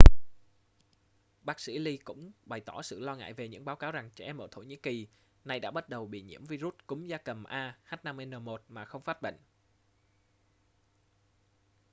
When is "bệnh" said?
9.21-9.37